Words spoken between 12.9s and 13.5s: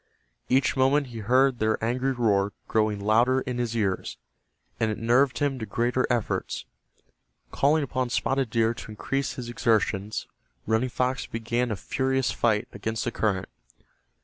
the current.